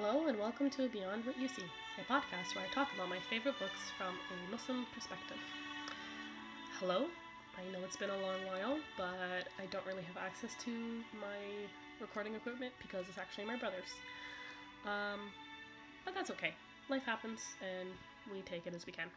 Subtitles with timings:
[0.00, 1.64] Hello and welcome to Beyond What You See,
[1.98, 5.38] a podcast where I talk about my favorite books from a Muslim perspective.
[6.78, 7.06] Hello,
[7.58, 10.70] I know it's been a long while, but I don't really have access to
[11.18, 11.66] my
[12.00, 13.90] recording equipment because it's actually my brother's.
[14.84, 15.34] Um,
[16.04, 16.54] but that's okay.
[16.88, 17.88] Life happens and
[18.32, 19.08] we take it as we can.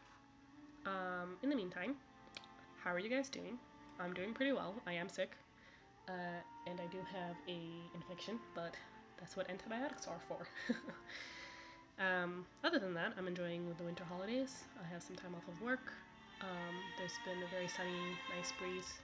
[0.84, 1.94] Um, in the meantime,
[2.82, 3.56] how are you guys doing?
[4.00, 4.74] I'm doing pretty well.
[4.84, 5.30] I am sick,
[6.08, 7.60] uh, and I do have a
[7.94, 8.74] infection, but
[9.22, 10.48] that's what antibiotics are for.
[12.04, 14.64] um, other than that, I'm enjoying the winter holidays.
[14.82, 15.92] I have some time off of work.
[16.40, 18.94] Um, there's been a very sunny, nice breeze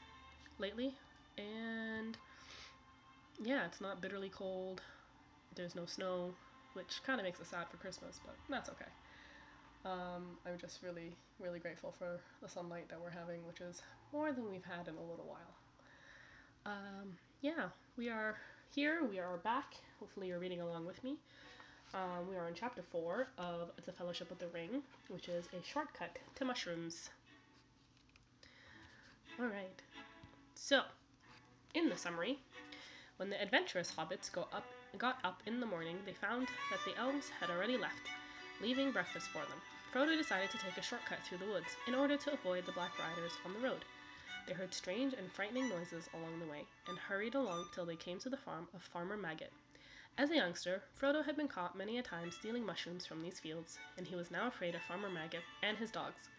[0.59, 0.93] lately,
[1.39, 2.19] and
[3.41, 4.83] yeah, it's not bitterly cold.
[5.55, 6.35] There's no snow,
[6.73, 8.91] which kind of makes it sad for Christmas, but that's okay.
[9.85, 13.83] Um, I'm just really, really grateful for the sunlight that we're having, which is
[14.13, 15.55] more than we've had in a little while.
[16.67, 18.37] Um, yeah, we are
[18.75, 19.75] here, we are back.
[19.99, 21.17] Hopefully, you're reading along with me.
[21.95, 25.65] Um, we are on chapter 4 of The Fellowship of the Ring, which is a
[25.65, 27.11] shortcut to mushrooms.
[29.41, 29.81] Alright,
[30.55, 30.83] so,
[31.75, 32.39] in the summary,
[33.17, 34.65] when the adventurous hobbits go up,
[34.99, 38.09] got up in the morning, they found that the elves had already left,
[38.61, 39.61] leaving breakfast for them.
[39.95, 42.93] Frodo decided to take a shortcut through the woods in order to avoid the Black
[42.99, 43.85] Riders on the road.
[44.49, 48.19] They heard strange and frightening noises along the way, and hurried along till they came
[48.21, 49.53] to the farm of Farmer Maggot.
[50.17, 53.79] As a youngster, Frodo had been caught many a time stealing mushrooms from these fields,
[53.99, 56.31] and he was now afraid of Farmer Maggot and his dogs.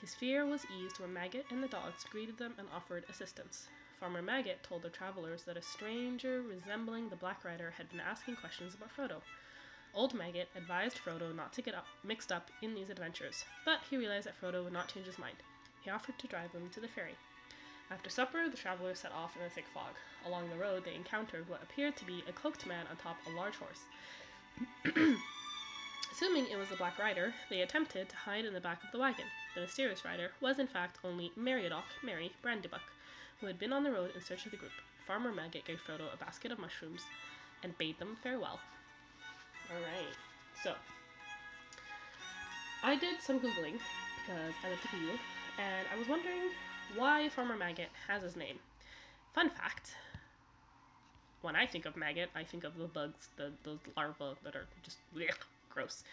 [0.00, 3.68] His fear was eased when Maggot and the dogs greeted them and offered assistance.
[4.00, 8.34] Farmer Maggot told the travelers that a stranger resembling the Black Rider had been asking
[8.34, 9.22] questions about Frodo.
[9.94, 13.96] Old Maggot advised Frodo not to get up, mixed up in these adventures, but he
[13.96, 15.36] realized that Frodo would not change his mind.
[15.82, 17.14] He offered to drive them to the ferry.
[17.90, 19.94] After supper, the travelers set off in a thick fog.
[20.26, 23.56] Along the road, they encountered what appeared to be a cloaked man atop a large
[23.56, 23.80] horse.
[26.12, 28.98] Assuming it was the Black Rider, they attempted to hide in the back of the
[28.98, 29.24] wagon.
[29.54, 32.84] The mysterious rider was, in fact, only Meriadoc Merry Brandybuck,
[33.40, 34.72] who had been on the road in search of the group.
[35.06, 37.02] Farmer Maggot gave Frodo a basket of mushrooms
[37.62, 38.60] and bade them farewell.
[39.70, 40.16] Alright,
[40.62, 40.74] so
[42.82, 43.78] I did some Googling
[44.20, 45.18] because I like to Google,
[45.58, 46.50] and I was wondering
[46.96, 48.58] why Farmer Maggot has his name.
[49.34, 49.94] Fun fact
[51.42, 54.66] when I think of maggot, I think of the bugs, the those larvae that are
[54.82, 54.98] just
[55.70, 56.04] gross.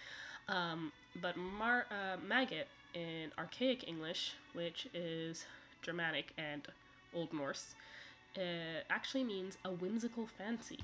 [0.48, 0.92] Um,
[1.22, 5.46] but mar- uh, maggot in archaic English, which is
[5.82, 6.68] Germanic and
[7.14, 7.76] Old Norse,
[8.36, 10.80] it actually means a whimsical fancy.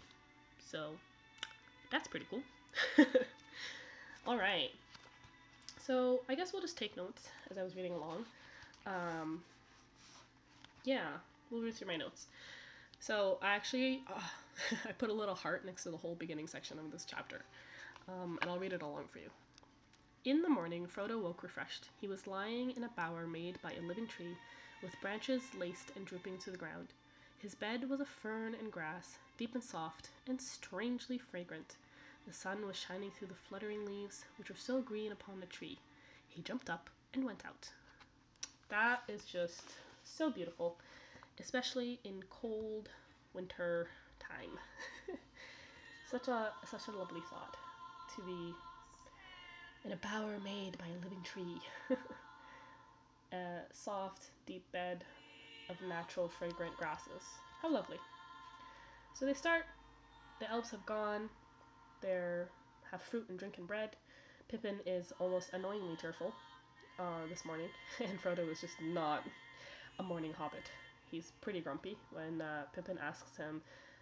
[0.59, 0.91] So
[1.91, 2.41] that's pretty cool.
[4.27, 4.69] All right.
[5.81, 8.25] So I guess we'll just take notes as I was reading along.
[8.85, 9.43] Um,
[10.85, 11.07] yeah,
[11.49, 12.27] we'll read through my notes.
[12.99, 14.21] So I actually uh,
[14.89, 17.43] I put a little heart next to the whole beginning section of this chapter,
[18.07, 19.29] um, and I'll read it along for you.
[20.23, 21.89] In the morning, Frodo woke refreshed.
[22.01, 24.35] He was lying in a bower made by a living tree,
[24.81, 26.87] with branches laced and drooping to the ground.
[27.37, 31.75] His bed was of fern and grass, deep and soft, and strangely fragrant.
[32.25, 35.77] The sun was shining through the fluttering leaves, which were still green upon the tree.
[36.27, 37.69] He jumped up and went out.
[38.69, 39.73] That is just
[40.05, 40.79] so beautiful,
[41.39, 42.89] especially in cold
[43.33, 43.89] winter
[44.19, 44.59] time.
[46.03, 47.57] such a such a lovely thought
[48.15, 48.53] to be
[49.85, 51.61] in a bower made by a living tree.
[53.31, 55.03] a soft, deep bed
[55.69, 57.23] of natural, fragrant grasses.
[57.61, 57.99] How lovely.
[59.13, 59.65] So they start.
[60.39, 61.29] The elves have gone.
[62.01, 62.43] They
[62.91, 63.95] have fruit and drink and bread.
[64.49, 66.35] Pippin is almost annoyingly cheerful
[66.99, 69.25] uh, this morning, and Frodo is just not
[69.99, 70.69] a morning hobbit.
[71.09, 73.61] He's pretty grumpy when uh, Pippin asks him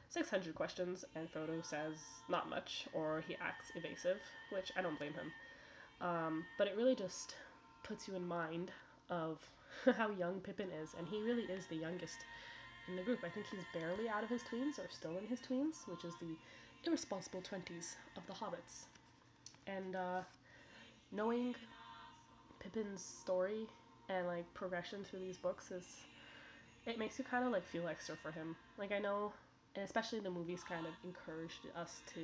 [0.09, 1.97] 600 questions and Frodo says
[2.29, 4.17] not much, or he acts evasive,
[4.51, 5.31] which I don't blame him.
[6.01, 7.35] Um, but it really just
[7.83, 8.71] puts you in mind
[9.09, 9.39] of
[9.97, 12.17] how young Pippin is, and he really is the youngest
[12.87, 13.19] in the group.
[13.23, 16.13] I think he's barely out of his tweens, or still in his tweens, which is
[16.19, 16.35] the
[16.85, 18.85] irresponsible 20s of the hobbits.
[19.67, 20.21] And uh,
[21.11, 21.55] knowing
[22.59, 23.67] Pippin's story
[24.09, 25.85] and like progression through these books is
[26.85, 28.55] it makes you kind of like feel extra for him.
[28.77, 29.33] Like I know,
[29.75, 32.19] and especially the movies kind of encouraged us to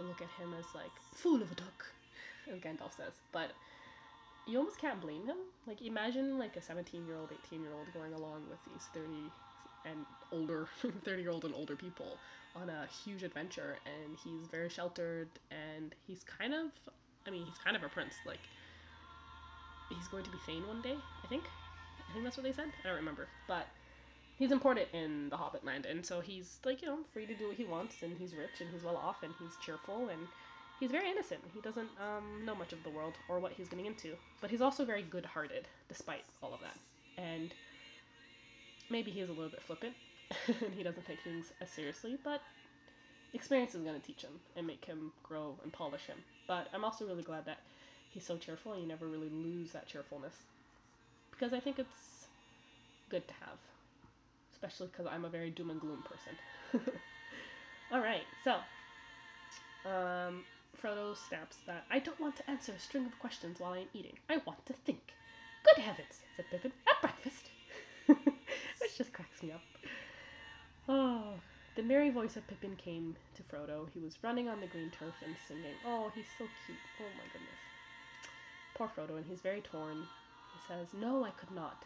[0.00, 1.92] look at him as like fool of a Took,
[2.52, 3.12] as Gandalf says.
[3.32, 3.52] But
[4.46, 5.36] you almost can't blame him.
[5.66, 9.30] Like imagine like a 17 year old, 18 year old going along with these 30
[9.84, 10.68] and older
[11.04, 12.18] 30 year old and older people
[12.54, 16.70] on a huge adventure and he's very sheltered and he's kind of
[17.26, 18.40] I mean he's kind of a prince like
[20.02, 21.44] he's going to be Thane one day, I think.
[22.08, 22.72] I think that's what they said.
[22.82, 23.68] I don't remember, but
[24.36, 27.48] he's important in the Hobbit land, and so he's like you know free to do
[27.48, 30.26] what he wants, and he's rich and he's well off and he's cheerful and
[30.80, 31.40] he's very innocent.
[31.54, 34.60] He doesn't um, know much of the world or what he's getting into, but he's
[34.60, 36.76] also very good-hearted despite all of that.
[37.22, 37.54] And
[38.90, 39.94] maybe he's a little bit flippant
[40.48, 42.42] and he doesn't take things as seriously, but
[43.32, 46.18] experience is going to teach him and make him grow and polish him.
[46.48, 47.58] But I'm also really glad that
[48.12, 50.34] he's so cheerful and you never really lose that cheerfulness
[51.30, 52.26] because I think it's
[53.08, 53.58] good to have,
[54.52, 56.84] especially because I'm a very doom and gloom person.
[57.92, 58.52] All right, so
[59.88, 60.44] um,
[60.80, 63.88] Frodo snaps that I don't want to answer a string of questions while I am
[63.92, 64.18] eating.
[64.28, 65.00] I want to think.
[65.64, 67.50] Good heavens, said Pippin, at breakfast.
[68.06, 69.60] Which just cracks me up.
[70.88, 71.34] Oh,
[71.76, 73.88] the merry voice of Pippin came to Frodo.
[73.94, 75.74] He was running on the green turf and singing.
[75.86, 76.78] Oh, he's so cute.
[77.00, 77.71] Oh my goodness.
[78.82, 79.98] Poor Frodo, and he's very torn.
[79.98, 81.84] He says, No, I could not.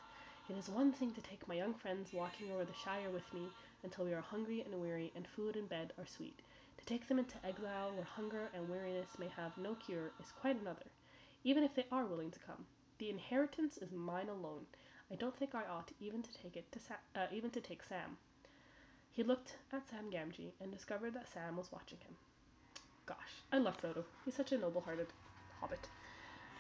[0.49, 3.43] It is one thing to take my young friends walking over the Shire with me
[3.85, 6.41] until we are hungry and weary, and food and bed are sweet.
[6.79, 10.59] To take them into exile where hunger and weariness may have no cure is quite
[10.59, 10.87] another,
[11.45, 12.65] even if they are willing to come.
[12.97, 14.65] The inheritance is mine alone.
[15.13, 17.83] I don't think I ought even to take it to Sa- uh, even to take
[17.83, 18.17] Sam.
[19.13, 22.17] He looked at Sam Gamgee and discovered that Sam was watching him.
[23.05, 24.05] Gosh, I love Frodo.
[24.25, 25.09] He's such a noble-hearted
[25.61, 25.89] hobbit.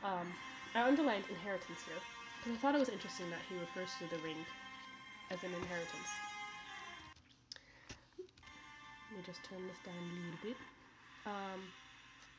[0.06, 0.32] Um,
[0.74, 1.98] I underlined inheritance here
[2.38, 4.38] because I thought it was interesting that he refers to the ring
[5.30, 6.10] as an inheritance.
[9.10, 10.56] Let me just turn this down a little bit.
[11.26, 11.60] Um,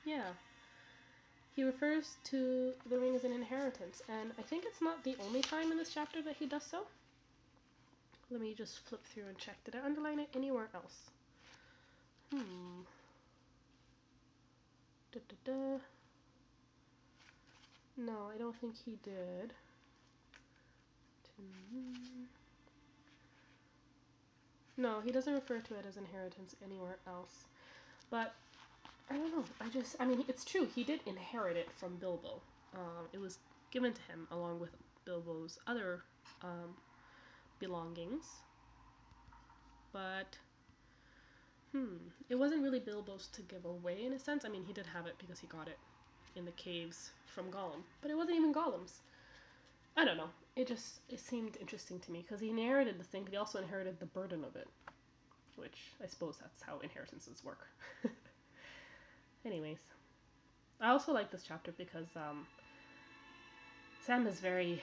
[0.05, 0.31] yeah.
[1.55, 5.41] He refers to the ring as an inheritance, and I think it's not the only
[5.41, 6.83] time in this chapter that he does so.
[8.29, 9.55] Let me just flip through and check.
[9.65, 11.09] Did I underline it anywhere else?
[12.31, 12.83] Hmm.
[15.11, 15.79] Da, da, da.
[17.97, 19.53] No, I don't think he did.
[24.77, 27.45] No, he doesn't refer to it as inheritance anywhere else.
[28.11, 28.35] But
[29.09, 29.43] I don't know.
[29.59, 30.67] I just, I mean, it's true.
[30.75, 32.41] He did inherit it from Bilbo.
[32.75, 33.39] Um, it was
[33.71, 34.69] given to him along with
[35.03, 36.03] Bilbo's other
[36.43, 36.75] um,
[37.59, 38.25] belongings.
[39.91, 40.37] But,
[41.71, 41.95] hmm,
[42.29, 44.45] it wasn't really Bilbo's to give away in a sense.
[44.45, 45.79] I mean, he did have it because he got it
[46.37, 49.01] in the caves from Gollum, but it wasn't even Gollum's.
[49.95, 50.29] I don't know.
[50.55, 53.59] It just it seemed interesting to me because he inherited the thing, but he also
[53.59, 54.67] inherited the burden of it,
[55.55, 57.67] which I suppose that's how inheritances work.
[59.45, 59.79] Anyways,
[60.79, 62.47] I also like this chapter because um,
[63.99, 64.81] Sam is very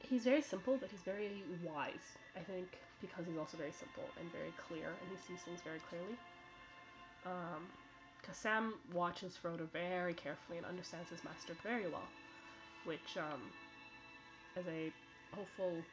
[0.00, 2.18] he's very simple, but he's very wise.
[2.36, 5.78] I think because he's also very simple and very clear, and he sees things very
[5.78, 6.18] clearly.
[7.24, 7.68] Um,
[8.22, 12.08] because Sam watches Frodo very carefully and understands his master very well,
[12.84, 13.50] which, um,
[14.56, 14.92] as a
[15.34, 15.84] hopeful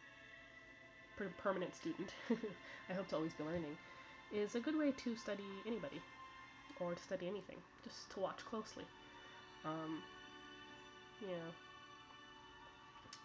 [1.17, 2.13] per- permanent student,
[2.89, 3.75] I hope to always be learning,
[4.31, 6.01] is a good way to study anybody
[6.79, 8.85] or to study anything, just to watch closely.
[9.65, 10.01] Um,
[11.21, 11.49] yeah.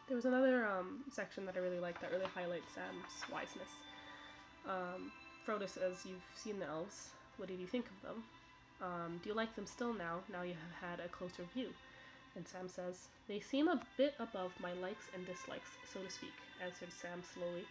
[0.08, 3.70] There was another um, section that I really liked that really highlights Sam's wiseness.
[4.68, 5.12] Um,
[5.46, 7.10] Frodo says, You've seen the elves.
[7.36, 8.24] What did you think of them?
[8.82, 11.68] Um, do you like them still now, now you have had a closer view?
[12.36, 16.32] And Sam says, They seem a bit above my likes and dislikes, so to speak,
[16.62, 17.64] answered Sam slowly.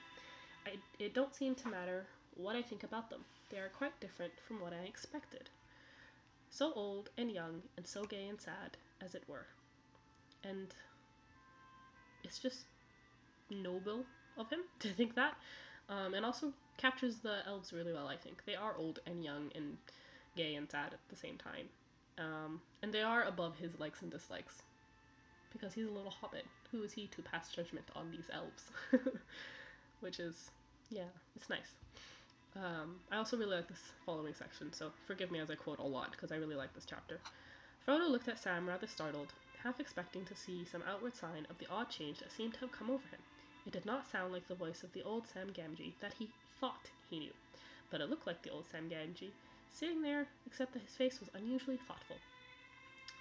[0.65, 2.05] I, it don't seem to matter
[2.35, 3.25] what I think about them.
[3.49, 5.49] They are quite different from what I expected.
[6.49, 9.47] So old and young, and so gay and sad, as it were.
[10.43, 10.73] And
[12.23, 12.65] it's just
[13.49, 14.05] noble
[14.37, 15.35] of him to think that.
[15.89, 18.43] Um, and also captures the elves really well, I think.
[18.45, 19.77] They are old and young and
[20.35, 21.67] gay and sad at the same time.
[22.17, 24.61] Um, and they are above his likes and dislikes.
[25.51, 26.45] Because he's a little hobbit.
[26.71, 28.71] Who is he to pass judgment on these elves?
[29.99, 30.49] Which is,
[30.89, 31.75] yeah, it's nice.
[32.55, 35.83] Um, I also really like this following section, so forgive me as I quote a
[35.83, 37.19] lot, because I really like this chapter.
[37.87, 41.67] Frodo looked at Sam rather startled, half expecting to see some outward sign of the
[41.69, 43.19] odd change that seemed to have come over him.
[43.65, 46.91] It did not sound like the voice of the old Sam Gamgee that he thought
[47.09, 47.33] he knew,
[47.89, 49.31] but it looked like the old Sam Gamgee,
[49.73, 52.17] sitting there, except that his face was unusually thoughtful.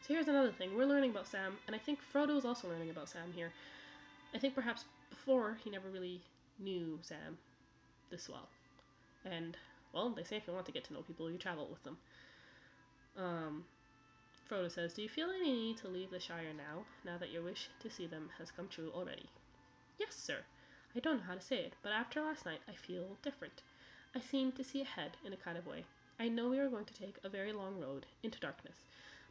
[0.03, 0.77] So here's another thing.
[0.77, 3.53] We're learning about Sam, and I think Frodo is also learning about Sam here.
[4.35, 6.21] I think perhaps before he never really
[6.59, 7.39] knew Sam
[8.11, 8.49] this well.
[9.25, 9.57] And,
[9.93, 11.99] well, they say if you want to get to know people, you travel with them.
[13.17, 13.65] Um,
[14.51, 17.43] Frodo says, Do you feel any need to leave the Shire now, now that your
[17.43, 19.27] wish to see them has come true already?
[19.99, 20.39] Yes, sir.
[20.95, 23.63] I don't know how to say it, but after last night I feel different.
[24.15, 25.85] I seem to see ahead in a kind of way.
[26.23, 28.77] I know we are going to take a very long road into darkness,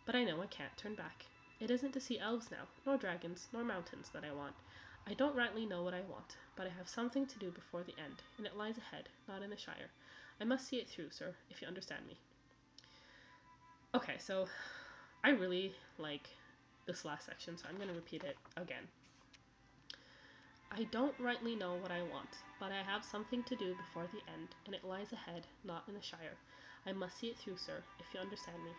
[0.06, 1.24] but I know I can't turn back.
[1.62, 4.56] It isn't to see elves now, nor dragons, nor mountains that I want.
[5.08, 7.96] I don't rightly know what I want, but I have something to do before the
[7.98, 9.92] end, and it lies ahead, not in the Shire.
[10.42, 12.18] I must see it through, sir, if you understand me.
[13.96, 14.48] Okay, so
[15.24, 16.28] I really like
[16.88, 18.90] this last section, so I'm going to repeat it again.
[20.70, 24.30] I don't rightly know what I want, but I have something to do before the
[24.34, 26.36] end, and it lies ahead, not in the Shire.
[26.86, 28.72] I must see it through, sir, if you understand me.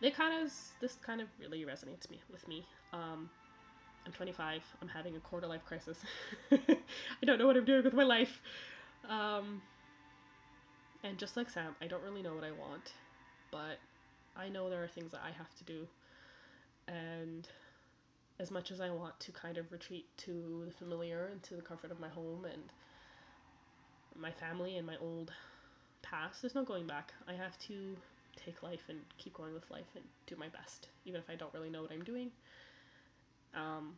[0.00, 2.64] They kind of this kind of really resonates me with me.
[2.92, 3.30] Um,
[4.04, 4.62] I'm 25.
[4.80, 5.98] I'm having a quarter life crisis.
[6.52, 8.40] I don't know what I'm doing with my life.
[9.08, 9.62] Um,
[11.04, 12.92] and just like Sam, I don't really know what I want,
[13.50, 13.78] but
[14.36, 15.86] I know there are things that I have to do.
[16.88, 17.46] And
[18.40, 21.62] as much as I want to kind of retreat to the familiar and to the
[21.62, 22.62] comfort of my home and
[24.16, 25.32] my family and my old
[26.02, 27.12] past, there's no going back.
[27.28, 27.96] I have to
[28.36, 31.52] take life and keep going with life and do my best, even if I don't
[31.54, 32.30] really know what I'm doing.
[33.54, 33.94] Um,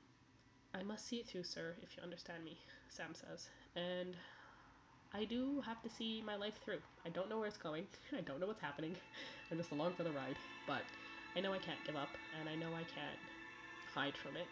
[0.74, 2.58] I must see it through, sir, if you understand me,
[2.88, 3.48] Sam says.
[3.76, 4.16] And
[5.14, 6.82] I do have to see my life through.
[7.06, 7.86] I don't know where it's going.
[8.16, 8.96] I don't know what's happening.
[9.50, 10.36] I'm just along for the ride.
[10.66, 10.82] But
[11.36, 13.22] I know I can't give up, and I know I can't
[13.94, 14.46] hide from it.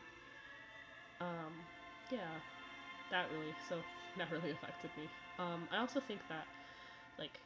[1.20, 1.52] Um,
[2.10, 2.30] yeah,
[3.10, 3.76] that really, so
[4.18, 5.04] that really affected me.
[5.38, 6.46] Um, I also think that,
[7.18, 7.40] like,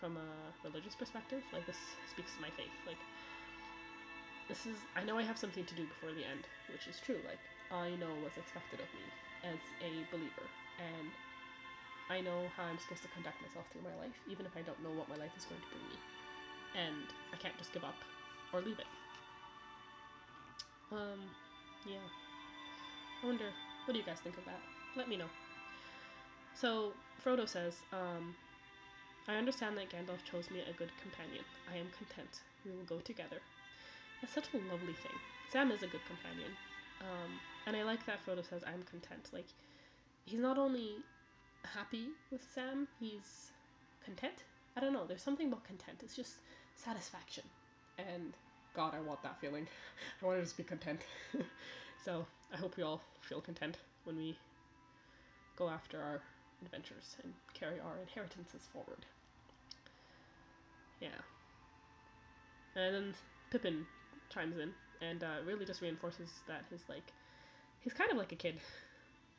[0.00, 0.28] from a
[0.66, 1.78] religious perspective, like, this
[2.10, 2.72] speaks to my faith.
[2.86, 3.00] Like,
[4.48, 7.20] this is, I know I have something to do before the end, which is true.
[7.24, 7.40] Like,
[7.72, 9.06] I know what's expected of me
[9.48, 10.46] as a believer,
[10.80, 11.08] and
[12.10, 14.80] I know how I'm supposed to conduct myself through my life, even if I don't
[14.84, 15.98] know what my life is going to bring me.
[16.76, 17.96] And I can't just give up
[18.52, 18.90] or leave it.
[20.92, 21.24] Um,
[21.88, 22.04] yeah.
[23.22, 23.48] I wonder,
[23.84, 24.60] what do you guys think of that?
[24.96, 25.30] Let me know.
[26.54, 26.92] So,
[27.24, 28.36] Frodo says, um,
[29.26, 31.44] I understand that Gandalf chose me a good companion.
[31.72, 32.40] I am content.
[32.64, 33.40] We will go together.
[34.20, 35.16] That's such a lovely thing.
[35.50, 36.50] Sam is a good companion.
[37.00, 39.30] Um, and I like that Frodo says, I'm content.
[39.32, 39.46] Like,
[40.26, 40.96] he's not only
[41.74, 42.86] happy with Sam.
[43.00, 43.50] He's
[44.04, 44.44] content.
[44.76, 45.06] I don't know.
[45.06, 46.00] There's something about content.
[46.02, 46.34] It's just
[46.74, 47.44] satisfaction.
[47.98, 48.34] And
[48.74, 49.66] God, I want that feeling.
[50.22, 51.00] I want to just be content.
[52.04, 54.36] so I hope we all feel content when we
[55.56, 56.20] go after our
[56.64, 59.04] adventures and carry our inheritances forward.
[61.00, 61.20] Yeah.
[62.76, 63.14] And then
[63.50, 63.86] Pippin
[64.30, 67.12] chimes in and uh, really just reinforces that his like
[67.80, 68.56] he's kind of like a kid,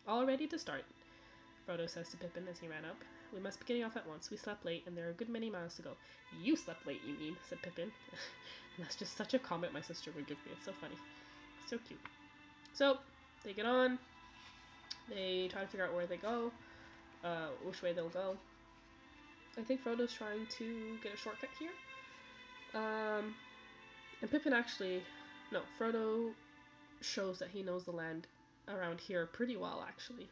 [0.08, 0.86] all ready to start.
[1.68, 2.98] Frodo says to Pippin as he ran up.
[3.34, 4.30] We must be getting off at once.
[4.30, 5.92] We slept late, and there are a good many miles to go.
[6.42, 7.92] You slept late, you mean, said Pippin.
[8.78, 10.52] and that's just such a comment my sister would give me.
[10.56, 10.96] It's so funny.
[11.68, 12.00] So cute.
[12.74, 13.00] So,
[13.44, 13.98] they get on.
[15.10, 16.52] They try to figure out where they go,
[17.24, 18.38] uh, which way they'll go.
[19.58, 21.72] I think Frodo's trying to get a shortcut here.
[22.74, 23.34] Um,
[24.22, 25.02] and Pippin actually,
[25.52, 26.32] no, Frodo
[27.02, 28.28] shows that he knows the land
[28.68, 30.28] around here pretty well, actually.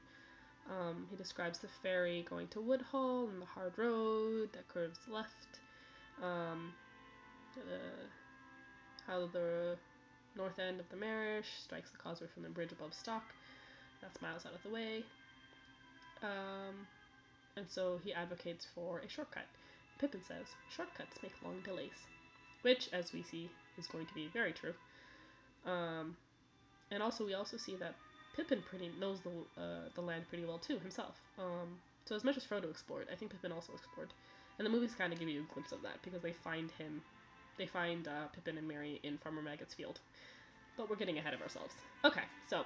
[0.70, 5.60] Um, he describes the ferry going to Woodhall and the hard road that curves left.
[6.22, 6.74] Um,
[9.06, 9.78] how the
[10.36, 13.24] north end of the Marish strikes the causeway from the bridge above Stock.
[14.02, 15.04] That's miles out of the way.
[16.24, 16.88] Um,
[17.56, 19.46] and so he advocates for a shortcut.
[20.00, 22.08] Pippin says, shortcuts make long delays.
[22.64, 24.74] Which, as we see, is going to be very true.
[25.66, 26.16] Um,
[26.92, 27.96] and also, we also see that
[28.36, 31.22] Pippin pretty knows the uh, the land pretty well too himself.
[31.38, 34.14] Um, so as much as Frodo explored, I think Pippin also explored,
[34.58, 37.02] and the movies kind of give you a glimpse of that because they find him,
[37.58, 40.00] they find uh, Pippin and Merry in Farmer Maggot's field.
[40.78, 41.76] But we're getting ahead of ourselves.
[42.04, 42.64] Okay, so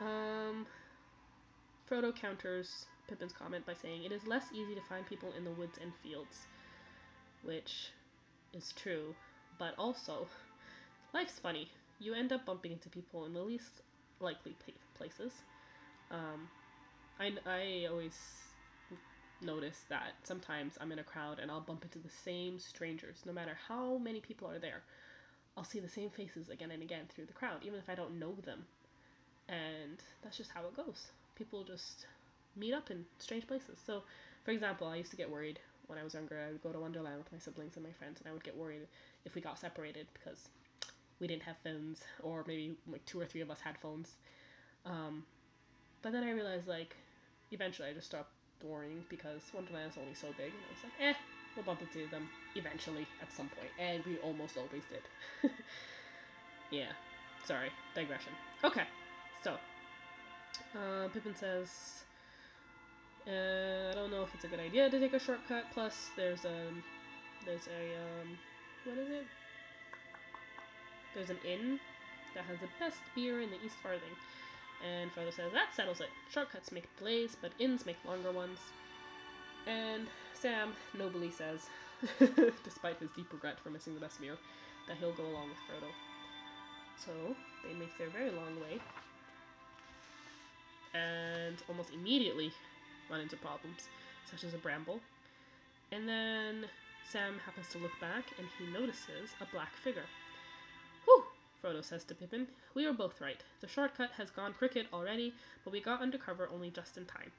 [0.00, 0.66] um,
[1.88, 5.50] Frodo counters Pippin's comment by saying it is less easy to find people in the
[5.52, 6.46] woods and fields,
[7.42, 7.92] which
[8.52, 9.14] is true,
[9.58, 10.26] but also
[11.14, 11.70] life's funny.
[11.98, 13.82] You end up bumping into people in the least
[14.20, 14.54] likely
[14.94, 15.32] places.
[16.10, 16.48] Um,
[17.18, 18.18] I, I always
[19.40, 23.32] notice that sometimes I'm in a crowd and I'll bump into the same strangers, no
[23.32, 24.82] matter how many people are there.
[25.56, 28.18] I'll see the same faces again and again through the crowd, even if I don't
[28.18, 28.66] know them.
[29.48, 31.10] And that's just how it goes.
[31.38, 32.06] People just
[32.56, 33.78] meet up in strange places.
[33.86, 34.02] So,
[34.44, 36.38] for example, I used to get worried when I was younger.
[36.46, 38.56] I would go to Wonderland with my siblings and my friends, and I would get
[38.56, 38.82] worried
[39.24, 40.48] if we got separated because
[41.20, 44.16] we didn't have phones, or maybe like two or three of us had phones.
[44.84, 45.24] Um,
[46.02, 46.96] but then I realized like
[47.52, 48.32] eventually I just stopped
[48.64, 51.18] worrying because Wonderland is only so big, and I was like, eh,
[51.54, 55.50] we'll bump into them eventually at some point, and we almost always did.
[56.70, 56.92] yeah,
[57.44, 58.32] sorry, digression.
[58.64, 58.84] Okay,
[59.42, 59.56] so
[60.74, 62.04] uh, Pippin says.
[63.26, 65.64] Uh, I don't know if it's a good idea to take a shortcut.
[65.74, 66.72] Plus, there's a
[67.44, 68.38] there's a um,
[68.84, 69.26] what is it?
[71.14, 71.80] There's an inn
[72.34, 74.16] that has the best beer in the East Farthing.
[74.86, 76.08] And Frodo says, That settles it.
[76.30, 78.58] Shortcuts make delays, but inns make longer ones.
[79.66, 81.66] And Sam nobly says,
[82.64, 84.36] despite his deep regret for missing the best meal,
[84.86, 85.90] that he'll go along with Frodo.
[87.04, 87.34] So
[87.66, 88.80] they make their very long way
[90.94, 92.52] and almost immediately
[93.10, 93.88] run into problems,
[94.30, 95.00] such as a bramble.
[95.92, 96.66] And then
[97.10, 100.04] Sam happens to look back and he notices a black figure.
[101.04, 101.24] Whew,
[101.62, 103.42] Frodo says to Pippin, We were both right.
[103.60, 105.32] The shortcut has gone crooked already,
[105.64, 107.32] but we got under cover only just in time.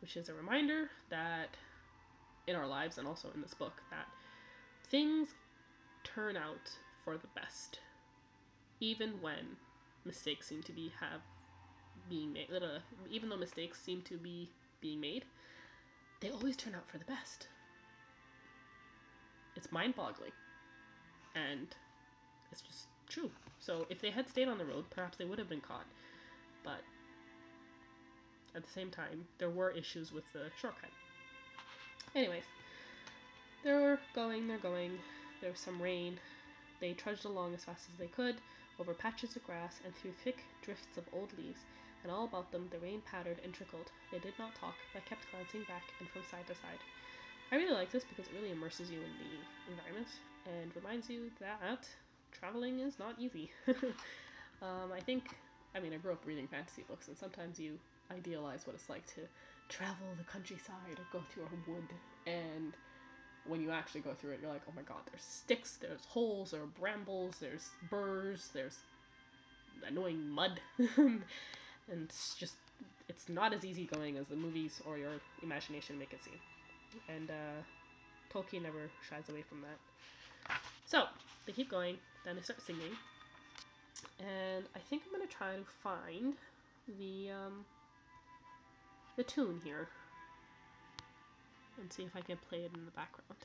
[0.00, 1.56] Which is a reminder that
[2.46, 4.06] in our lives and also in this book that
[4.88, 5.28] things
[6.04, 6.70] turn out
[7.04, 7.80] for the best.
[8.80, 9.56] Even when
[10.04, 11.20] mistakes seem to be have
[12.08, 12.78] being made uh,
[13.10, 14.48] even though mistakes seem to be
[14.80, 15.24] being made,
[16.20, 17.48] they always turn out for the best.
[19.56, 20.32] It's mind boggling.
[21.34, 21.68] And
[22.50, 23.30] it's just true.
[23.60, 25.86] So if they had stayed on the road, perhaps they would have been caught.
[26.64, 26.82] But
[28.54, 30.90] at the same time, there were issues with the shortcut.
[32.14, 32.44] Anyways,
[33.62, 34.92] they're going, they're going.
[35.40, 36.18] There was some rain.
[36.80, 38.36] They trudged along as fast as they could,
[38.78, 41.60] over patches of grass and through thick drifts of old leaves,
[42.02, 43.90] and all about them the rain pattered and trickled.
[44.12, 46.80] They did not talk, but kept glancing back and from side to side.
[47.50, 50.08] I really like this because it really immerses you in the environment
[50.46, 51.88] and reminds you that
[52.32, 53.50] traveling is not easy.
[54.62, 55.36] um, I think,
[55.74, 57.78] I mean, I grew up reading fantasy books, and sometimes you
[58.10, 59.22] idealize what it's like to
[59.68, 61.88] travel the countryside or go through a wood,
[62.26, 62.74] and
[63.46, 66.50] when you actually go through it, you're like, oh my god, there's sticks, there's holes,
[66.50, 68.78] there are brambles, there's burrs, there's
[69.86, 70.60] annoying mud,
[71.90, 72.54] and it's just,
[73.08, 76.38] it's not as easygoing as the movies or your imagination make it seem.
[77.08, 80.56] And uh, Tolkien never shies away from that.
[80.86, 81.04] So,
[81.46, 82.96] they keep going, then they start singing,
[84.20, 86.34] and I think I'm gonna try to find
[86.98, 87.64] the um,
[89.16, 89.88] the tune here
[91.80, 93.40] and see if I can play it in the background.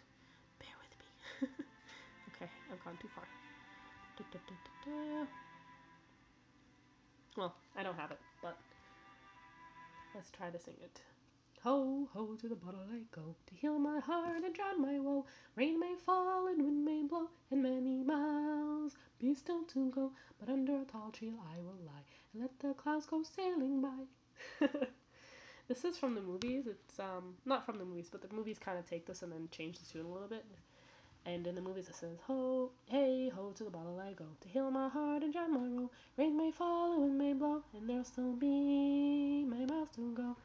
[0.59, 1.65] Bear with me.
[2.35, 3.25] okay, I've gone too far.
[4.17, 4.39] Da, da,
[4.85, 5.25] da,
[7.37, 8.57] well, I don't have it, but
[10.13, 11.01] let's try to sing it.
[11.63, 15.25] Ho, ho, to the bottle I go, to heal my heart and drown my woe.
[15.55, 20.11] Rain may fall and wind may blow, and many miles be still to go.
[20.39, 24.67] But under a tall tree I will lie, and let the clouds go sailing by.
[25.69, 26.67] this is from the movies.
[26.67, 29.47] It's um not from the movies, but the movies kind of take this and then
[29.49, 30.45] change the tune a little bit.
[31.25, 34.47] And in the movies it says, Ho, hey, ho, to the bottle I go, to
[34.49, 35.89] heal my heart and drown my woe.
[36.17, 40.35] Rain may fall and wind may blow, and there'll still be many miles to go.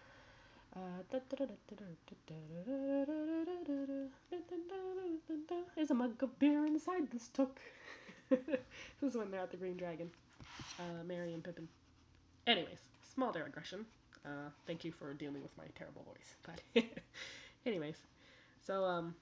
[5.75, 7.59] There's a mug of beer inside this Took.
[8.31, 8.41] this
[9.03, 10.11] is when they're at the Green Dragon.
[10.79, 11.69] Uh, Merry and Pippin.
[12.47, 12.79] Anyways,
[13.15, 13.87] small digression.
[14.25, 16.37] Uh, thank you for dealing with my terrible voice.
[16.45, 16.85] But,
[17.67, 17.97] anyways,
[18.65, 19.15] so um,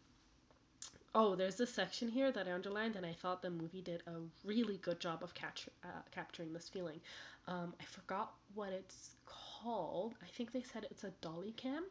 [1.15, 4.13] oh, there's this section here that I underlined, and I thought the movie did a
[4.45, 7.01] really good job of capture, uh, capturing this feeling.
[7.49, 10.15] Um, I forgot what it's called.
[10.23, 11.85] I think they said it's a dolly cam,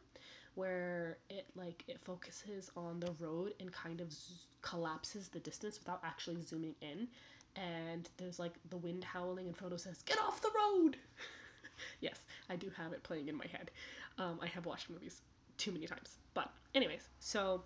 [0.54, 5.78] where it like it focuses on the road and kind of z- collapses the distance
[5.78, 7.08] without actually zooming in.
[7.56, 10.98] And there's like the wind howling, and Frodo says, "Get off the road."
[12.00, 13.70] yes, I do have it playing in my head.
[14.18, 15.22] Um, I have watched movies
[15.56, 17.64] too many times, but anyways, so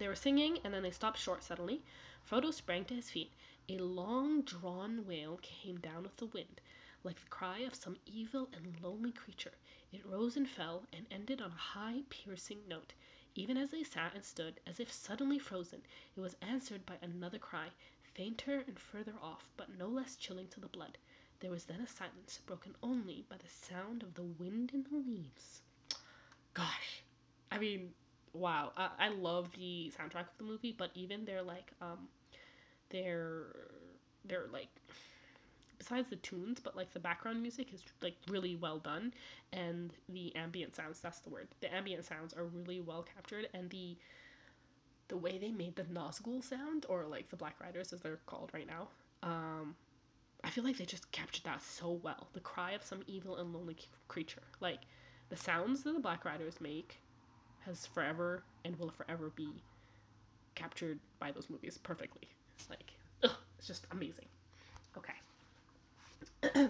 [0.00, 1.82] they were singing, and then they stopped short suddenly.
[2.28, 3.32] Frodo sprang to his feet.
[3.68, 6.60] A long drawn wail came down with the wind,
[7.04, 9.52] like the cry of some evil and lonely creature.
[9.92, 12.94] It rose and fell, and ended on a high, piercing note.
[13.34, 15.82] Even as they sat and stood, as if suddenly frozen,
[16.16, 17.68] it was answered by another cry,
[18.14, 20.98] fainter and further off, but no less chilling to the blood.
[21.40, 24.98] There was then a silence, broken only by the sound of the wind in the
[24.98, 25.62] leaves.
[26.54, 27.02] Gosh,
[27.50, 27.90] I mean,
[28.32, 32.08] wow, I, I love the soundtrack of the movie, but even their like um,
[32.90, 33.44] their
[34.24, 34.68] their like
[35.78, 39.12] besides the tunes, but like the background music is like really well done,
[39.52, 41.48] and the ambient sounds that's the word.
[41.60, 43.96] The ambient sounds are really well captured, and the
[45.08, 48.50] the way they made the Nazgul sound, or like the Black Riders as they're called
[48.54, 48.88] right now,
[49.24, 49.74] um,
[50.44, 52.28] I feel like they just captured that so well.
[52.32, 54.80] The cry of some evil and lonely creature, like
[55.28, 57.00] the sounds that the Black Riders make,
[57.66, 59.48] has forever and will forever be
[60.54, 62.28] captured by those movies perfectly.
[62.58, 62.92] It's like,
[63.24, 64.26] ugh, it's just amazing.
[64.96, 65.12] Okay.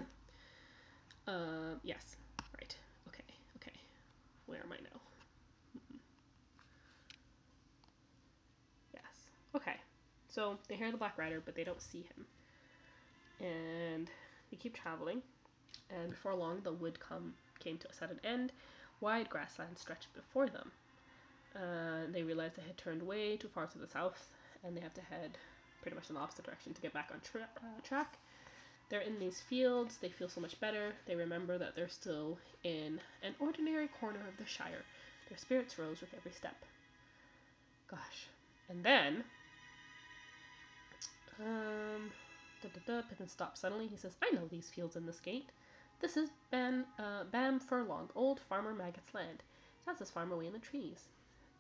[1.29, 2.17] uh, yes.
[2.59, 2.77] Right.
[3.09, 3.25] Okay.
[3.57, 3.77] Okay.
[4.47, 5.01] Where am I now?
[5.77, 5.97] Mm-hmm.
[8.95, 9.03] Yes.
[9.55, 9.77] Okay.
[10.29, 12.27] So they hear the Black Rider, but they don't see him.
[13.41, 14.11] And
[14.51, 15.23] they keep traveling.
[15.91, 18.53] And before long, the wood come came to a sudden end.
[19.01, 20.71] Wide grassland stretched before them.
[21.55, 24.29] Uh, they realized they had turned way too far to the south,
[24.65, 25.37] and they have to head
[25.83, 28.19] pretty much in the opposite direction to get back on tra- uh, track.
[28.89, 30.93] They're in these fields, they feel so much better.
[31.07, 34.85] They remember that they're still in an ordinary corner of the Shire.
[35.29, 36.57] Their spirits rose with every step.
[37.89, 38.27] Gosh.
[38.69, 39.25] And then.
[41.41, 42.11] Um.
[42.63, 43.87] Da, da, da, Pippin stops suddenly.
[43.87, 45.49] He says, I know these fields in this gate.
[46.01, 49.43] This is Ban, uh, Bamfurlong, old Farmer Maggot's land.
[49.87, 51.05] That's his farm away in the trees.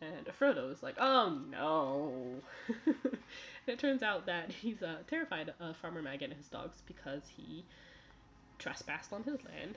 [0.00, 2.12] And Frodo is like, oh no.
[2.86, 3.18] and
[3.66, 7.64] it turns out that he's uh, terrified of Farmer Maggot and his dogs because he
[8.58, 9.76] trespassed on his land,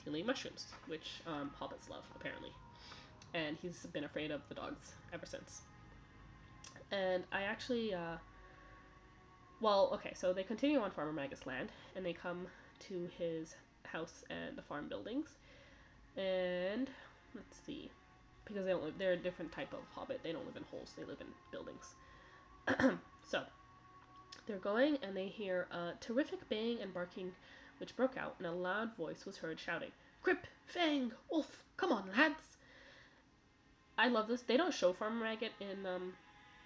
[0.00, 2.52] stealing mushrooms, which um, hobbits love, apparently.
[3.32, 5.62] And he's been afraid of the dogs ever since.
[6.90, 8.16] And I actually, uh,
[9.62, 12.46] well, okay, so they continue on Farmer Maggot's land, and they come
[12.88, 13.54] to his
[13.86, 15.28] house and the farm buildings.
[16.16, 16.88] And
[17.34, 17.90] let's see,
[18.44, 20.20] because they don't live, they're a different type of hobbit.
[20.22, 21.94] They don't live in holes; they live in buildings.
[23.28, 23.42] so
[24.46, 27.32] they're going, and they hear a terrific baying and barking,
[27.78, 29.90] which broke out, and a loud voice was heard shouting,
[30.22, 32.56] "Grip, Fang, Wolf, come on, lads!"
[33.96, 34.42] I love this.
[34.42, 36.12] They don't show Farmer Maggot in um,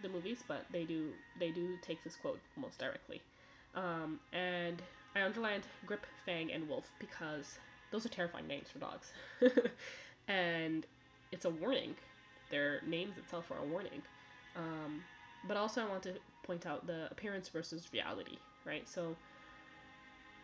[0.03, 1.13] the movies, but they do.
[1.39, 3.23] They do take this quote almost directly,
[3.75, 4.83] um, and
[5.17, 7.59] I underlined Grip, Fang, and Wolf because
[7.91, 9.13] those are terrifying names for dogs,
[10.29, 10.85] and
[11.33, 11.95] it's a warning.
[12.51, 14.03] Their names itself are a warning.
[14.55, 15.01] Um,
[15.43, 18.87] but also, I want to point out the appearance versus reality, right?
[18.87, 19.17] So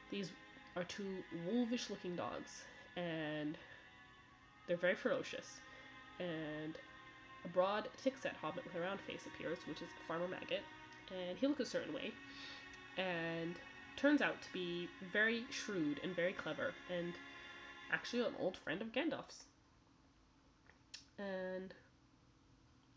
[0.09, 0.33] these
[0.75, 2.65] are two wolvish looking dogs,
[2.97, 3.59] and
[4.67, 5.61] they're very ferocious.
[6.19, 6.79] And
[7.45, 10.65] a broad, thick set hobbit with a round face appears, which is Farmer Maggot,
[11.11, 12.15] and he looks a certain way,
[12.97, 13.59] and
[13.97, 17.15] turns out to be very shrewd and very clever, and
[17.93, 19.45] actually an old friend of Gandalf's
[21.19, 21.75] and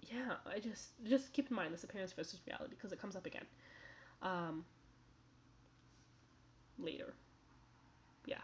[0.01, 3.25] yeah, I just just keep in mind this appearance versus reality because it comes up
[3.25, 3.45] again
[4.21, 4.65] um,
[6.77, 7.13] later.
[8.25, 8.41] Yeah.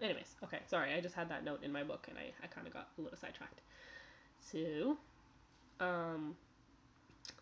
[0.00, 2.66] Anyways, okay, sorry, I just had that note in my book and I, I kind
[2.66, 3.60] of got a little sidetracked.
[4.40, 4.96] So,
[5.80, 6.36] um,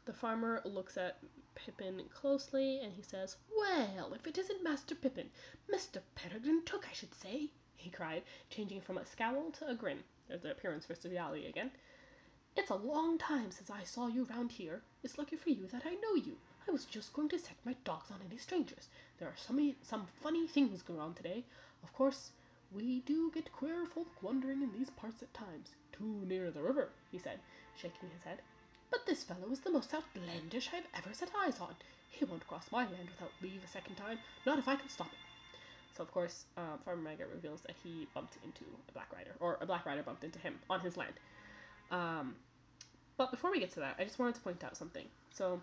[0.05, 1.19] the farmer looks at
[1.55, 5.31] Pippin closely and he says, Well, if it isn't Master Pippin,
[5.73, 6.01] Mr.
[6.15, 10.05] Peregrine Took, I should say, he cried, changing from a scowl to a grin.
[10.29, 11.73] There's the appearance versus reality again.
[12.57, 14.83] It's a long time since I saw you round here.
[15.03, 16.37] It's lucky for you that I know you.
[16.69, 18.89] I was just going to set my dogs on any strangers.
[19.19, 21.45] There are some some funny things going on today.
[21.83, 22.31] Of course,
[22.71, 25.71] we do get queer folk wandering in these parts at times.
[25.93, 27.41] Too near the river, he said,
[27.77, 28.43] shaking his head.
[28.93, 31.75] But this fellow is the most outlandish I've ever set eyes on.
[32.11, 35.07] He won't cross my land without leave a second time, not if I can stop
[35.07, 35.97] it.
[35.97, 39.57] So of course, um, Farmer Maggot reveals that he bumped into a Black Rider, or
[39.63, 41.15] a Black Rider bumped into him on his land.
[41.91, 42.37] Um,
[43.17, 45.07] but before we get to that, I just wanted to point out something.
[45.33, 45.61] So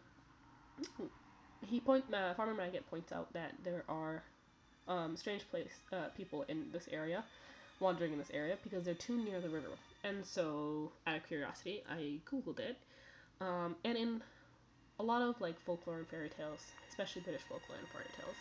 [1.67, 4.23] he point uh, Farmer Maggot points out that there are
[4.87, 7.23] um, strange place uh, people in this area,
[7.79, 9.69] wandering in this area because they're too near the river.
[10.03, 12.77] And so, out of curiosity, I googled it,
[13.41, 14.21] um, and in
[14.99, 18.35] a lot of like folklore and fairy tales, especially British folklore and fairy tales,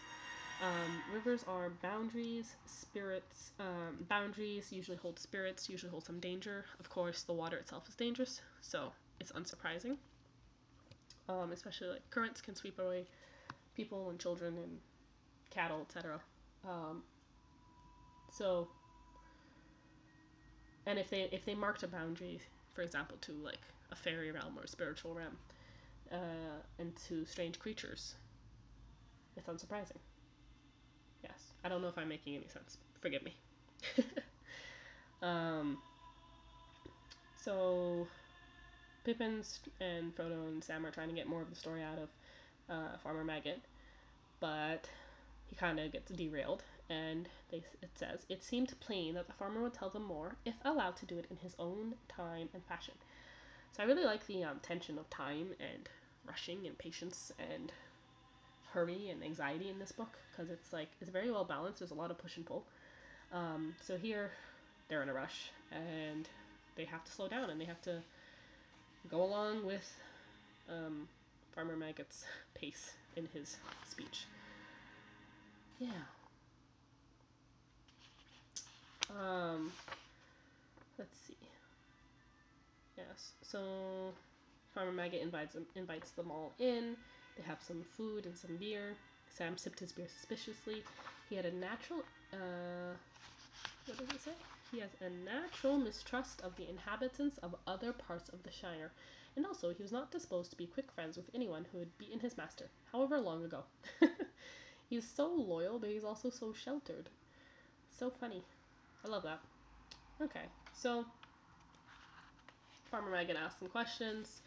[0.61, 3.53] um, rivers are boundaries, spirits.
[3.61, 6.65] Um, boundaries usually hold spirits, usually hold some danger.
[6.81, 9.97] Of course, the water itself is dangerous, so it's unsurprising.
[11.29, 13.05] Um, especially like currents can sweep away
[13.77, 14.79] people and children and
[15.51, 16.21] cattle, etc.
[16.67, 17.03] Um,
[18.33, 18.69] so,
[20.87, 22.41] and if they if they marked a boundary,
[22.79, 23.59] for example, to like
[23.91, 25.37] a fairy realm or a spiritual realm,
[26.13, 28.15] uh, and to strange creatures,
[29.37, 29.99] it's unsurprising.
[31.25, 31.55] Yes.
[31.65, 32.77] I don't know if I'm making any sense.
[33.01, 33.35] Forgive me.
[35.23, 35.79] um,
[37.43, 38.07] so,
[39.05, 42.09] Pippin's and Frodo and Sam are trying to get more of the story out of
[42.71, 43.61] uh, Farmer Maggot,
[44.39, 44.89] but
[45.49, 46.63] he kind of gets derailed.
[46.91, 50.55] And they, it says, it seemed plain that the farmer would tell them more if
[50.65, 52.95] allowed to do it in his own time and fashion.
[53.77, 55.89] So I really like the um, tension of time and
[56.27, 57.73] rushing and patience and
[58.73, 61.81] hurry and anxiety in this book because it's like it's very well balanced.
[61.81, 62.65] There's a lot of push and pull.
[63.33, 64.31] Um, so here,
[64.89, 66.29] they're in a rush and
[66.77, 68.03] they have to slow down and they have to
[69.11, 70.01] go along with
[70.69, 71.09] um,
[71.55, 72.25] Farmer Maggot's
[72.55, 73.57] pace in his
[73.89, 74.25] speech.
[75.79, 75.89] Yeah.
[79.19, 79.73] Um,
[80.99, 81.35] let's see.
[82.97, 83.33] Yes.
[83.43, 84.13] So
[84.75, 86.97] Farmer Maggot invites them, invites them all in.
[87.37, 88.95] They have some food and some beer.
[89.29, 90.83] Sam sipped his beer suspiciously.
[91.29, 92.01] He had a natural,
[92.33, 92.95] uh,
[93.87, 94.33] what does it say?
[94.73, 98.93] He has a natural mistrust of the inhabitants of other parts of the Shire,
[99.37, 102.21] and also he was not disposed to be quick friends with anyone who had beaten
[102.21, 103.65] his master, however long ago.
[104.91, 107.09] he's so loyal, but he's also so sheltered.
[107.91, 108.43] So funny.
[109.05, 109.41] I love that.
[110.21, 111.05] Okay, so
[112.91, 114.41] Farmer Maggot asks some questions.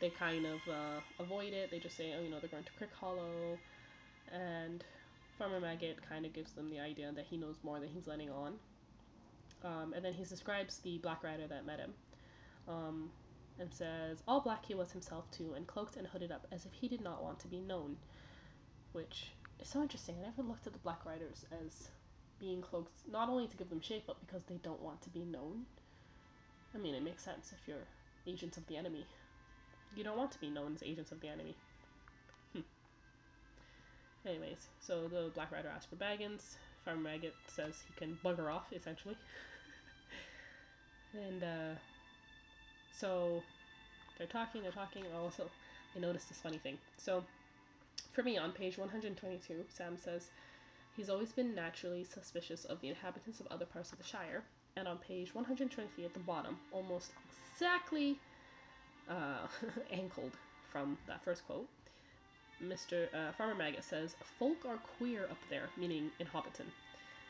[0.00, 1.70] They kind of uh, avoid it.
[1.70, 3.56] They just say, oh, you know, they're going to Crickhollow.
[4.32, 4.84] And
[5.38, 8.30] Farmer Maggot kind of gives them the idea that he knows more than he's letting
[8.30, 8.54] on.
[9.64, 11.94] Um, and then he describes the Black Rider that met him.
[12.68, 13.10] Um,
[13.58, 16.72] and says, All black he was himself too, and cloaked and hooded up as if
[16.72, 17.96] he did not want to be known.
[18.92, 20.16] Which is so interesting.
[20.20, 21.88] I never looked at the Black Riders as
[22.40, 25.20] being cloaked not only to give them shape, but because they don't want to be
[25.20, 25.66] known.
[26.74, 27.86] I mean, it makes sense if you're
[28.26, 29.06] agents of the enemy.
[29.94, 31.54] You don't want to be known as agents of the enemy.
[32.52, 32.64] Hm.
[34.26, 36.56] Anyways, so the Black Rider asks for Baggins.
[36.84, 39.16] Farmer Maggot says he can bugger off, essentially.
[41.14, 41.78] and, uh,
[42.98, 43.42] so
[44.18, 45.48] they're talking, they're talking, and also
[45.94, 46.78] I noticed this funny thing.
[46.98, 47.24] So,
[48.12, 50.28] for me, on page 122, Sam says,
[50.96, 54.42] He's always been naturally suspicious of the inhabitants of other parts of the Shire.
[54.76, 57.12] And on page 123 at the bottom, almost
[57.52, 58.18] exactly
[59.08, 59.46] uh,
[59.90, 60.32] ankled
[60.70, 61.68] from that first quote,
[62.62, 63.08] Mr.
[63.14, 66.66] Uh, Farmer Maggot says, Folk are queer up there, meaning in Hobbiton.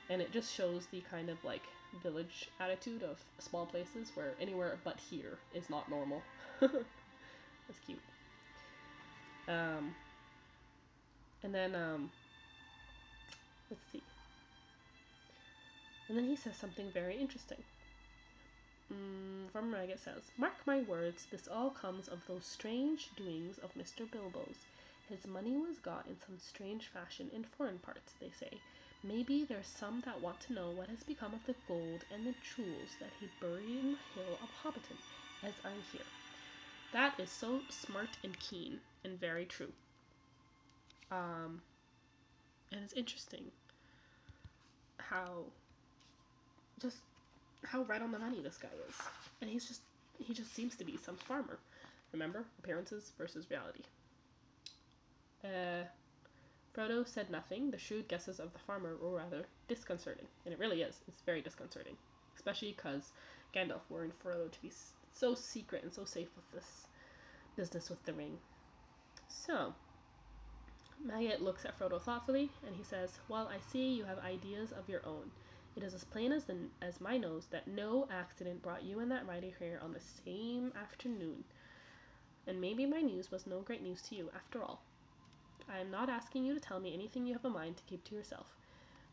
[0.09, 1.63] And it just shows the kind of like
[2.03, 6.23] village attitude of small places where anywhere but here is not normal.
[6.61, 7.99] That's cute.
[9.49, 9.95] Um,
[11.43, 12.11] and then, um,
[13.71, 14.03] let's see.
[16.09, 17.63] And then he says something very interesting.
[18.93, 23.75] Mm, from Maggot says, Mark my words, this all comes of those strange doings of
[23.75, 24.09] Mr.
[24.09, 24.67] Bilbo's.
[25.09, 28.59] His money was got in some strange fashion in foreign parts, they say.
[29.03, 32.35] Maybe there's some that want to know what has become of the gold and the
[32.43, 34.99] jewels that he buried in the hill of Hobbiton,
[35.43, 36.07] as I hear.
[36.93, 39.73] That is so smart and keen, and very true.
[41.11, 41.63] Um,
[42.73, 43.45] and it's interesting
[44.99, 45.45] how
[46.81, 46.99] just
[47.65, 48.95] how right on the money this guy is.
[49.41, 49.81] And he's just
[50.19, 51.59] he just seems to be some farmer.
[52.13, 52.45] Remember?
[52.59, 53.83] Appearances versus reality.
[55.45, 55.85] Uh
[56.77, 57.71] Frodo said nothing.
[57.71, 60.27] The shrewd guesses of the farmer were rather disconcerting.
[60.45, 60.97] And it really is.
[61.09, 61.97] It's very disconcerting.
[62.35, 63.13] Especially because
[63.55, 64.71] Gandalf warned Frodo to be
[65.15, 66.87] so secret and so safe with this
[67.57, 68.37] business with the ring.
[69.29, 69.73] So,
[71.05, 74.89] Maggot looks at Frodo thoughtfully, and he says, Well, I see you have ideas of
[74.89, 75.31] your own.
[75.77, 79.11] It is as plain as, the, as my nose that no accident brought you and
[79.11, 81.45] that rider here on the same afternoon.
[82.47, 84.81] And maybe my news was no great news to you, after all.
[85.69, 88.05] I am not asking you to tell me anything you have a mind to keep
[88.05, 88.47] to yourself,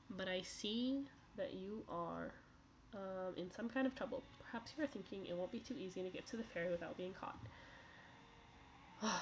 [0.09, 1.01] but I see
[1.35, 2.31] that you are
[2.93, 4.23] um, in some kind of trouble.
[4.39, 6.95] Perhaps you are thinking it won't be too easy to get to the ferry without
[6.95, 7.39] being caught.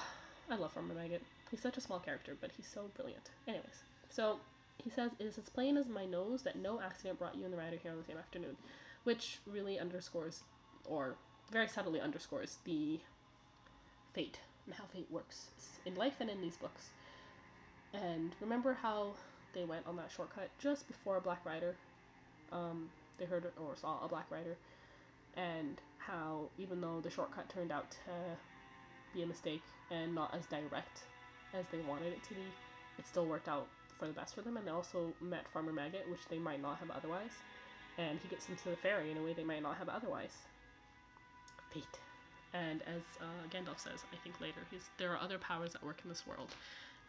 [0.50, 1.22] I love Farmer Maggot.
[1.52, 3.30] He's such a small character, but he's so brilliant.
[3.46, 4.38] Anyways, so
[4.82, 7.52] he says, It is as plain as my nose that no accident brought you and
[7.52, 8.56] the rider here on the same afternoon,
[9.04, 10.44] which really underscores,
[10.86, 11.16] or
[11.50, 12.98] very subtly underscores, the
[14.14, 15.48] fate and how fate works
[15.84, 16.88] in life and in these books.
[17.92, 19.12] And remember how
[19.52, 21.76] they went on that shortcut just before a Black Rider?
[22.50, 22.88] Um,
[23.18, 24.56] they heard or saw a Black Rider,
[25.36, 27.98] and how even though the shortcut turned out to
[29.12, 31.02] be a mistake and not as direct
[31.54, 32.44] as they wanted it to be,
[32.98, 33.66] it still worked out
[33.98, 34.56] for the best for them.
[34.56, 37.32] And they also met Farmer Maggot, which they might not have otherwise,
[37.98, 40.36] and he gets them to the ferry in a way they might not have otherwise.
[41.72, 41.98] Fate.
[42.54, 46.00] And as uh, Gandalf says, I think later, he's there are other powers that work
[46.04, 46.54] in this world,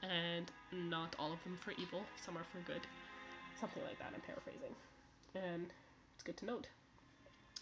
[0.02, 2.04] and not all of them for evil.
[2.24, 2.82] Some are for good.
[3.60, 4.12] Something like that.
[4.16, 4.74] I'm paraphrasing,
[5.36, 5.68] and
[6.14, 6.68] it's good to note.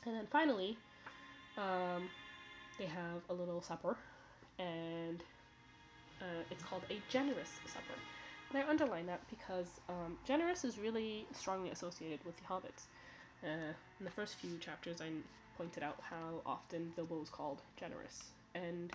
[0.06, 0.78] And then finally,
[1.58, 2.10] um,
[2.78, 3.98] they have a little supper,
[4.60, 5.24] and
[6.22, 7.98] uh, it's called a generous supper.
[8.50, 12.88] And I underline that because um, generous is really strongly associated with the hobbits.
[13.44, 15.10] Uh, in the first few chapters, I
[15.58, 18.92] pointed out how often Bilbo is called generous, and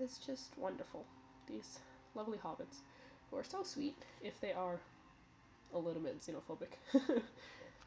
[0.00, 1.04] it's just wonderful.
[1.46, 1.80] These
[2.14, 2.80] lovely hobbits
[3.30, 4.78] who are so sweet if they are
[5.74, 6.78] a little bit xenophobic,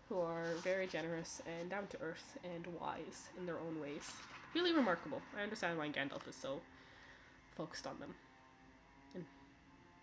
[0.09, 4.11] who are very generous and down to earth and wise in their own ways.
[4.53, 5.21] Really remarkable.
[5.37, 6.59] I understand why Gandalf is so
[7.59, 8.15] focused on them.
[9.13, 9.25] And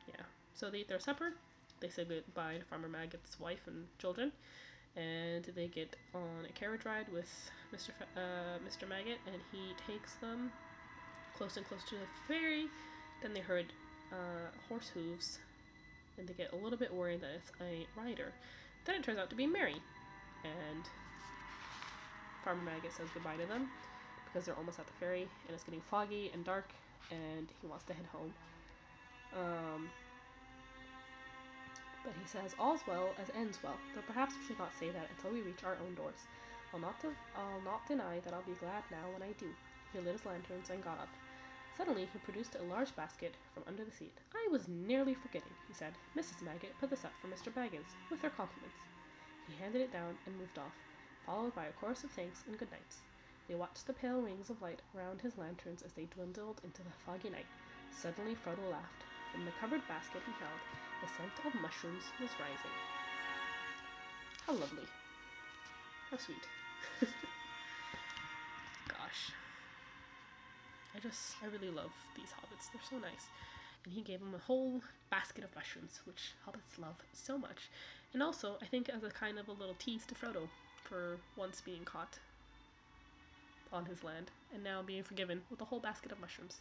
[0.06, 1.32] yeah, so they eat their supper.
[1.80, 4.30] They say goodbye to Farmer Maggot's wife and children,
[4.94, 7.90] and they get on a carriage ride with Mr.
[8.14, 8.86] Uh, Mr.
[8.86, 10.50] Maggot, and he takes them
[11.32, 12.68] close and close to the ferry.
[13.22, 13.72] Then they heard
[14.12, 15.38] uh, horse hooves,
[16.18, 18.32] and they get a little bit worried that it's a rider.
[18.84, 19.76] Then it turns out to be Merry.
[20.44, 20.84] And
[22.44, 23.68] Farmer Maggot says goodbye to them
[24.24, 26.70] because they're almost at the ferry and it's getting foggy and dark
[27.10, 28.32] and he wants to head home.
[29.36, 29.90] Um,
[32.04, 35.10] but he says, All's well as ends well, though perhaps we should not say that
[35.10, 36.26] until we reach our own doors.
[36.72, 39.48] I'll not, de- I'll not deny that I'll be glad now when I do.
[39.92, 41.08] He lit his lanterns and got up.
[41.76, 44.14] Suddenly, he produced a large basket from under the seat.
[44.34, 45.92] I was nearly forgetting, he said.
[46.16, 46.42] Mrs.
[46.42, 47.52] Maggot put this up for Mr.
[47.52, 48.84] Baggins, with her compliments.
[49.46, 50.74] He handed it down and moved off,
[51.26, 53.02] followed by a chorus of thanks and good nights.
[53.48, 56.90] They watched the pale rings of light round his lanterns as they dwindled into the
[57.04, 57.46] foggy night.
[57.90, 59.04] Suddenly, Frodo laughed.
[59.32, 60.60] From the covered basket he held,
[61.00, 62.76] the scent of mushrooms was rising.
[64.46, 64.86] How lovely.
[66.10, 66.42] How sweet.
[68.88, 69.32] Gosh.
[70.94, 72.70] I just, I really love these hobbits.
[72.72, 73.28] They're so nice.
[73.84, 74.80] And he gave them a whole
[75.10, 77.70] basket of mushrooms, which hobbits love so much.
[78.12, 80.48] And also, I think as a kind of a little tease to Frodo
[80.82, 82.18] for once being caught
[83.72, 86.58] on his land and now being forgiven with a whole basket of mushrooms.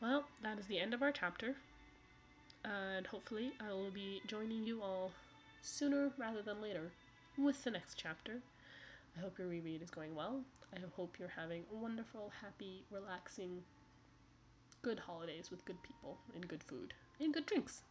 [0.00, 1.56] Well, that is the end of our chapter.
[2.64, 5.12] And hopefully, I will be joining you all
[5.62, 6.90] sooner rather than later
[7.38, 8.40] with the next chapter.
[9.16, 10.40] I hope your reread is going well.
[10.74, 13.62] I hope you're having wonderful, happy, relaxing,
[14.82, 17.82] good holidays with good people and good food and good drinks.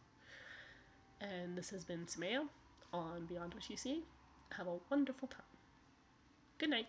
[1.20, 2.46] And this has been Samaya
[2.92, 4.04] on Beyond What You See.
[4.56, 5.42] Have a wonderful time.
[6.58, 6.86] Good night.